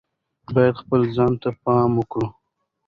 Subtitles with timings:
[0.55, 2.27] باید خپل ځان ته پام وکړي.